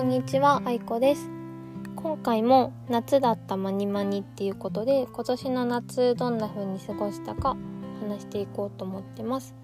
[0.00, 1.28] こんにちは、あいこです。
[1.94, 7.54] 今回も夏だったマニマニっていうことで、今年の夏どんな風に過ごしたか
[8.00, 9.54] 話していこうと思ってます。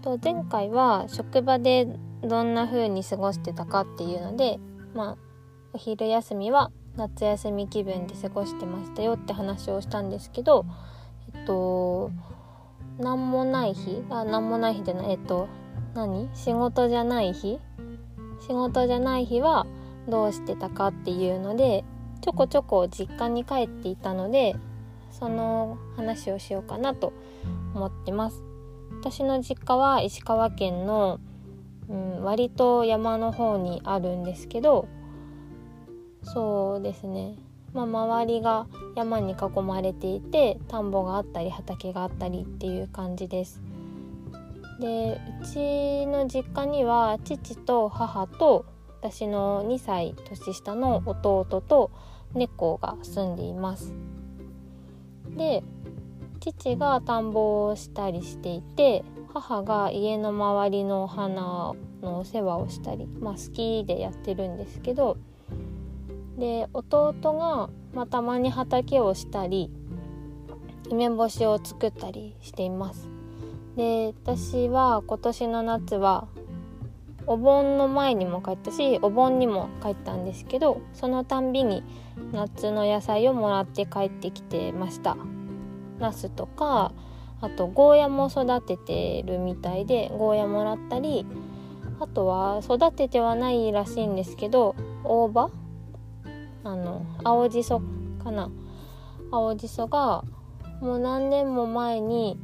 [0.00, 1.86] と前回は職場で
[2.22, 4.58] どんな風に過ごしてたかっていうので、
[4.94, 5.16] まあ
[5.74, 10.64] お昼休みは夏休み気分で過ごしてましたよって話をしたんですけど、
[11.34, 12.10] えっと
[12.98, 15.46] 何もない日あ何もない日じゃないえっと
[15.94, 16.30] 何？
[16.32, 17.58] 仕事じゃない日？
[18.40, 19.66] 仕事じゃない日は
[20.08, 21.84] どうしてたかっていうので
[22.20, 24.56] ちょこちょこ実家に帰っていたので
[25.10, 27.12] その話をしようかなと
[27.74, 28.42] 思ってます
[29.00, 31.20] 私の実家は石川県の、
[31.88, 34.88] うん、割と山の方にあるんですけど
[36.22, 37.36] そうですね
[37.74, 43.60] まあ、周りが山に囲まれていて田んぼがあったり畑があったりっていう感じです。
[44.80, 48.64] でうちの実家には父と母と
[49.04, 51.90] 私の2歳年下の弟と
[52.32, 53.92] 猫が住んでいます。
[55.36, 55.62] で
[56.40, 65.18] 父が田んぼをしたりしていて母が家の周りのお花のお世話をしたり、まあ、好きでやってるんですけど
[66.38, 69.70] で弟が、まあ、たまに畑をしたり
[70.90, 73.08] 梅干しを作ったりしています
[73.76, 76.26] で私は今年の夏は
[77.26, 81.82] お盆の前にも帰ったしお盆にも帰ったんですけどそのたんびに
[82.32, 85.16] 夏の野菜をもらって帰ってきてました。
[85.98, 86.92] ナスとか
[87.40, 91.26] あとゴーヤも育ててるみたいでゴーヤもらったり
[92.00, 95.50] あとは育ててはないらしいんですけど大葉
[96.64, 97.80] あの青じそ
[98.22, 98.50] かな。
[99.30, 100.24] 青じそが
[100.80, 102.38] もう何年も前に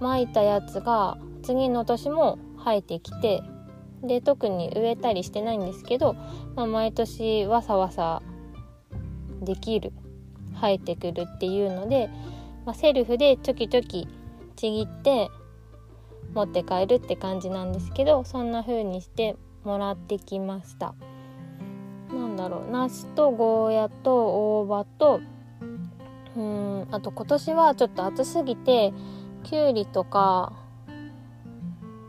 [0.00, 3.42] まいたやつが次の年も生えてきて
[4.06, 6.14] で特に植えたりしてないんですけど、
[6.54, 8.22] まあ、毎年わさわさ
[9.42, 9.92] できる
[10.54, 12.08] 生えてくるっていうので、
[12.64, 14.08] まあ、セルフでちょきちょき
[14.56, 15.30] ちぎって
[16.32, 20.94] 持って帰るって感じなんですけどそんな風にしてもらってきました。
[22.12, 25.20] なんだろうナスとゴーヤと大葉と
[26.36, 28.92] うんあと今年はちょっと暑すぎて
[29.42, 30.52] きゅうりとか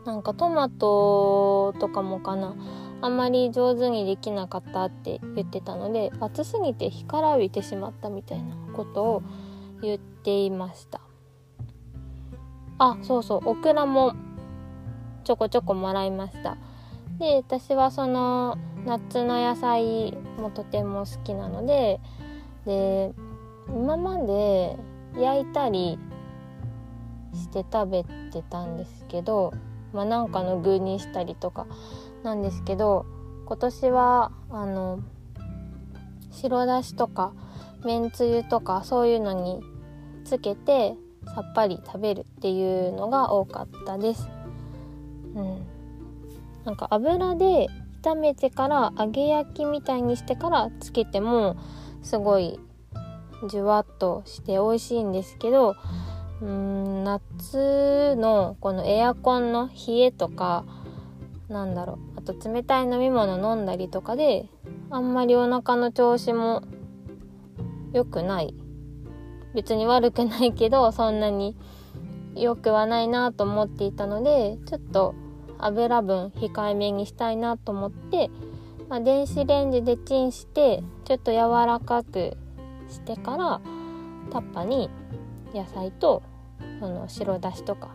[0.05, 2.55] なんかトマトとかもかな。
[3.01, 9.23] あんまり上手にできなかったって言ってたので暑すぎて干からびてしまったみたいなことを
[9.81, 11.01] 言っていました。
[12.77, 13.49] あそうそう。
[13.49, 14.13] オクラも
[15.23, 16.57] ちょこちょこもらいました。
[17.19, 21.99] で私はその夏の野菜もとても好きなので
[22.65, 23.13] で
[23.67, 24.77] 今まで
[25.17, 25.97] 焼いたり
[27.33, 29.53] して食べてたんですけど、
[29.95, 31.65] まあ、なんかの具にしたりとか
[32.23, 33.05] なんですけど
[33.45, 34.99] 今年はあの
[36.31, 37.33] 白だしとか
[37.85, 39.61] めんつゆとかそういうのに
[40.25, 40.95] つけて
[41.33, 44.27] さっぱり食べるっていうのが多かったです。
[45.33, 45.65] うん、
[46.65, 47.67] なんか油で
[48.01, 51.57] 炒めてから揚げ焼きみたいにしてからつけても
[52.03, 52.59] すごい
[53.49, 55.75] じゅわっとして美味しいんですけど
[56.41, 60.65] うん夏のこのエアコンの冷えとか
[61.47, 64.47] なんだろうあと冷たい飲み物飲んだりとかで
[64.89, 66.63] あんまりお腹の調子も
[67.93, 68.53] 良くない。
[69.55, 71.55] 別に悪くないけどそんなに
[72.35, 75.15] 良くはないなと思っていたのでちょっと
[75.57, 78.29] 油分控えめにしたいなと思って、
[78.89, 82.35] まあ、電子レンジでチンしてちょっと柔らかく
[82.89, 83.61] してから
[84.31, 84.89] タッパに
[85.55, 86.21] 野菜と
[86.79, 87.89] その白だしとか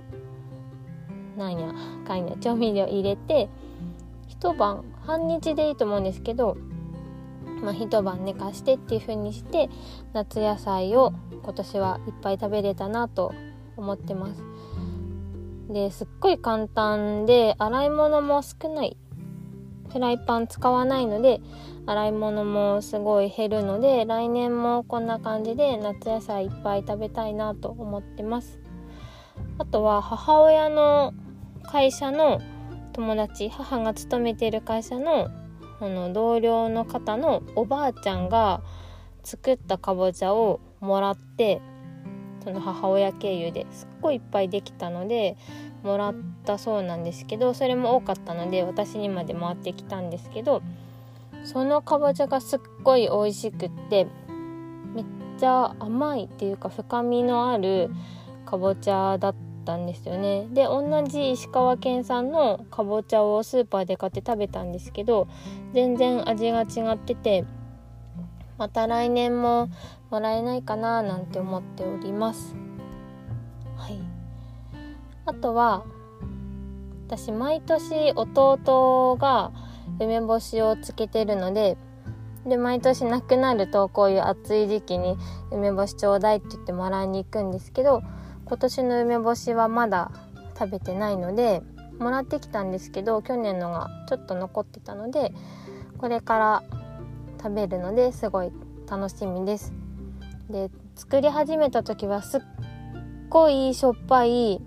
[1.37, 1.72] なんや
[2.06, 3.48] かんや調味料入れて
[4.28, 6.56] 一晩半日でいいと思うんですけど、
[7.62, 9.69] まあ、一晩寝かしてっていう風にして
[10.12, 11.12] 夏野菜を
[11.43, 13.32] 今年はいっぱい食べれたなと
[13.77, 14.42] 思ってます。
[15.71, 18.97] ですっごい簡単で洗い物も少ない
[19.92, 21.41] フライパン使わないので
[21.87, 28.60] 洗い物もすごい減るので来年もこんな感じで夏野菜いっぱい食べたいなと思ってます。
[29.59, 31.13] あとは母親の
[31.65, 32.41] 会社の
[32.92, 35.28] 友達母が勤めてる会社の
[35.81, 38.60] あの同僚の方のおばあちゃんが
[39.22, 41.63] 作ったかぼちゃをもらって
[42.45, 45.37] その母親経由ですっごいいっぱいできたので
[45.82, 50.62] もらったそうなんですけどそれも多かったので私にまで回ってきたんですけど
[51.44, 54.06] そのかぼちゃがすっごい美味しくって
[54.94, 55.04] めっ
[55.38, 57.91] ちゃ甘いっていうか深みのある
[58.44, 59.34] かぼちゃだっ
[59.65, 60.47] たんですよね。
[60.50, 65.28] で同じ石川県産のかぼちゃをスーパーで買って食べたんですけど
[65.72, 67.44] 全然味が違ってて
[68.59, 69.71] また来年も
[70.10, 72.70] もらえないかななんて思っております。
[75.30, 75.84] あとは
[77.06, 79.53] 私毎年弟が
[80.00, 81.77] 梅干しをつけてるので
[82.44, 85.16] で毎年なくなるとこういう暑い時期に
[85.53, 88.03] 梅干しちょうだいって言ってもらいに行くんですけど
[88.47, 90.10] 今年の梅干しはまだ
[90.59, 91.62] 食べてないので
[92.00, 95.32] もらってきたんですけど去年のがちょっと残ってたので
[95.98, 96.62] これから
[97.41, 98.50] 食べるのですごい
[98.88, 99.72] 楽しみです。
[100.50, 102.41] で作り始めた時はすっ
[103.28, 104.60] ごいしょっぱい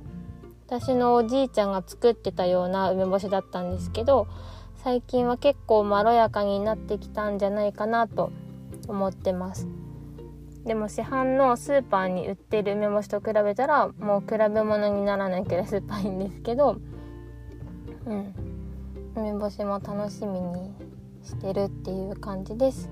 [0.66, 4.28] 私のおじいちゃんが作ってたような梅干しだったんですけど
[4.84, 8.32] 最近は結構まろやかになってきたんじゃないかなと
[8.88, 9.68] 思ってます。
[10.66, 16.78] でも市販のスーパーに売ってる梅干しと比べたらもう比べ物にならないくらい酸っぱいんですけど
[18.06, 18.34] うん。
[19.16, 20.72] 梅干しも楽しみに
[21.24, 22.90] してるっていう感じです。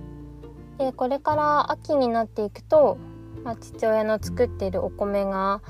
[0.78, 2.98] でこれから秋になっていくと、
[3.44, 5.62] まあ、父親の作ってるお米が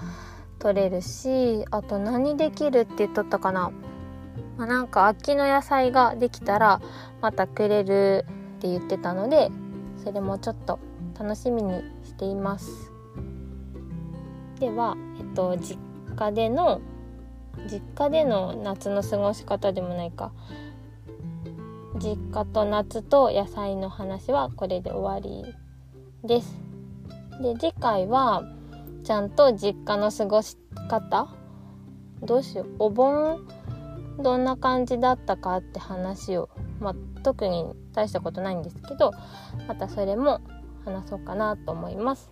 [0.62, 3.72] 取れるしあと何できるって言っとったかな。
[4.58, 6.81] まあ、なんか秋の野菜ができたら
[7.19, 8.25] またくれる
[8.58, 9.50] って言ってたので
[10.04, 10.80] それもちょっと
[11.19, 12.92] 楽しみにしています。
[14.60, 15.80] では、えっと、実
[16.16, 16.80] 家での
[17.69, 20.31] 実家での夏の過ごし方でもないか。
[22.00, 25.56] 実家と夏と野菜の話はこれで終わり
[26.28, 26.56] です。
[27.42, 28.44] で次回は
[29.03, 30.57] ちゃんと実家の過ごし
[30.89, 31.27] 方？
[32.21, 32.68] どうしよう？
[32.80, 33.48] お盆
[34.19, 36.50] どんな感じだったかって話を、
[36.80, 39.12] まあ、特に大したことないんですけど
[39.68, 40.39] またそれも
[40.86, 42.31] 話そうかなと思います。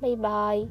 [0.00, 0.68] バイバイ。